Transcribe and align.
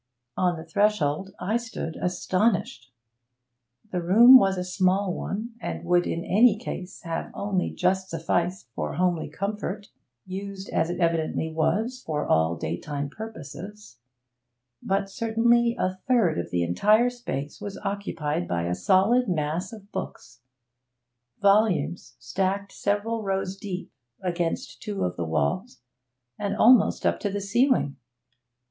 On 0.35 0.57
the 0.57 0.65
threshold 0.65 1.29
I 1.39 1.57
stood 1.57 1.95
astonished. 1.97 2.91
The 3.91 4.01
room 4.01 4.39
was 4.39 4.57
a 4.57 4.63
small 4.63 5.13
one, 5.13 5.51
and 5.61 5.85
would 5.85 6.07
in 6.07 6.23
any 6.25 6.57
case 6.57 7.03
have 7.03 7.29
only 7.35 7.69
just 7.69 8.09
sufficed 8.09 8.71
for 8.73 8.95
homely 8.95 9.29
comfort, 9.29 9.89
used 10.25 10.69
as 10.69 10.89
it 10.89 10.99
evidently 10.99 11.53
was 11.53 12.01
for 12.03 12.25
all 12.25 12.55
daytime 12.55 13.09
purposes; 13.11 13.99
but 14.81 15.07
certainly 15.07 15.75
a 15.79 15.93
third 16.07 16.39
of 16.39 16.49
the 16.49 16.63
entire 16.63 17.11
space 17.11 17.61
was 17.61 17.77
occupied 17.83 18.47
by 18.47 18.63
a 18.63 18.73
solid 18.73 19.29
mass 19.29 19.71
of 19.71 19.91
books, 19.91 20.41
volumes 21.43 22.15
stacked 22.17 22.71
several 22.71 23.21
rows 23.21 23.55
deep 23.55 23.91
against 24.19 24.81
two 24.81 25.03
of 25.03 25.15
the 25.15 25.25
walls 25.25 25.79
and 26.39 26.55
almost 26.55 27.05
up 27.05 27.19
to 27.19 27.29
the 27.29 27.39
ceiling. 27.39 27.97